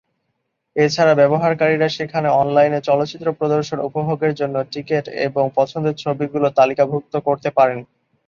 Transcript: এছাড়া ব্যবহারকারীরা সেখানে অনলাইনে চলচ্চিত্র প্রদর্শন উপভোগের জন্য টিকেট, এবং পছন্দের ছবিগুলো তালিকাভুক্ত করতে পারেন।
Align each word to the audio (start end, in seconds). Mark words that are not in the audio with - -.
এছাড়া 0.75 1.13
ব্যবহারকারীরা 1.15 1.87
সেখানে 1.89 2.27
অনলাইনে 2.41 2.79
চলচ্চিত্র 2.87 3.27
প্রদর্শন 3.39 3.77
উপভোগের 3.87 4.33
জন্য 4.39 4.55
টিকেট, 4.71 5.05
এবং 5.27 5.43
পছন্দের 5.57 5.95
ছবিগুলো 6.03 6.47
তালিকাভুক্ত 6.59 7.13
করতে 7.27 7.49
পারেন। 7.57 7.79